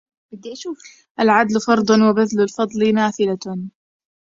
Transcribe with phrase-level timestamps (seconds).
[1.19, 3.69] العدل فرض وبذل الفضل نافلة